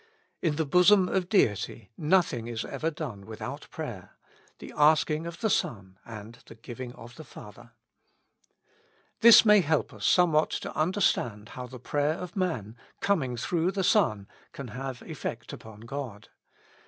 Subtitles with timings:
[0.41, 4.17] In the bosom of Deity nothing is ever done without prayer—
[4.57, 7.73] the asking of the Son and the giving of the Father.*
[9.19, 13.83] This may help us somewhat to understand how the prayer of man, coming through the
[13.83, 16.29] Son, can have effect upon God.